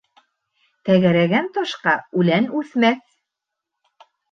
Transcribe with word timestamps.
Тәгәрәгән 0.89 1.51
ташҡа 1.59 1.95
үлән 2.23 2.51
үҫмәҫ. 2.63 3.07